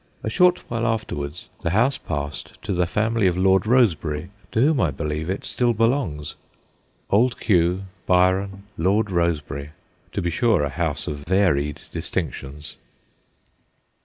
A 0.23 0.31
short 0.31 0.67
while 0.67 0.87
after 0.87 1.15
wards 1.15 1.47
the 1.61 1.69
house 1.69 1.99
passed 1.99 2.59
to 2.63 2.73
the 2.73 2.87
family 2.87 3.27
of 3.27 3.37
Lord 3.37 3.67
Rosebery, 3.67 4.31
to 4.51 4.59
whom, 4.59 4.81
I 4.81 4.89
believe, 4.89 5.29
it 5.29 5.45
still 5.45 5.73
belongs. 5.73 6.33
Old 7.11 7.39
Q., 7.39 7.83
Byron, 8.07 8.63
Lord 8.79 9.11
Rosebery 9.11 9.73
to 10.13 10.19
be 10.19 10.31
sure, 10.31 10.63
a 10.63 10.69
house 10.69 11.05
of 11.05 11.17
varied 11.19 11.81
distinctions. 11.91 12.77